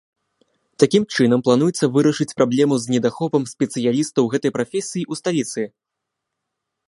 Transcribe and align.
Такім 0.83 1.03
чынам 1.17 1.43
плануецца 1.47 1.85
вырашыць 1.97 2.27
праблему 2.39 2.75
з 2.85 2.95
недахопам 2.95 3.43
спецыялістаў 3.53 4.23
гэтай 4.37 4.51
прафесіі 4.57 5.03
ў 5.11 5.21
сталіцы. 5.23 5.61